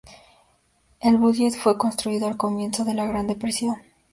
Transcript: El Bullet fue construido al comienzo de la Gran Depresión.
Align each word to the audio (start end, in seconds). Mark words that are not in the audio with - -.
El 0.99 1.17
Bullet 1.19 1.51
fue 1.51 1.77
construido 1.77 2.25
al 2.25 2.35
comienzo 2.35 2.83
de 2.85 2.95
la 2.95 3.05
Gran 3.05 3.27
Depresión. 3.27 3.75